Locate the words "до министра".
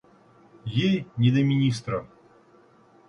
1.35-2.03